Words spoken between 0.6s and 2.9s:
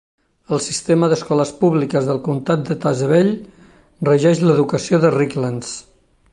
Sistema d'Escoles Públiques del Comtat de